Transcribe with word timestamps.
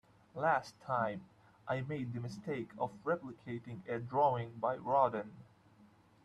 Last 0.33 0.73
time, 0.81 1.25
I 1.67 1.81
made 1.81 2.11
the 2.13 2.19
mistake 2.19 2.69
of 2.79 2.89
replicating 3.03 3.87
a 3.87 3.99
drawing 3.99 4.53
by 4.53 4.77
Rodin. 4.77 5.31